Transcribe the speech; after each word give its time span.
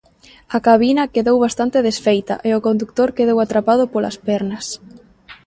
A 0.55 0.59
cabina 0.67 1.11
quedou 1.13 1.37
bastante 1.45 1.77
desfeita 1.87 2.35
e 2.47 2.49
o 2.57 2.63
condutor 2.67 3.09
quedou 3.17 3.37
atrapado 3.41 3.83
polas 3.93 4.17
pernas. 4.27 4.65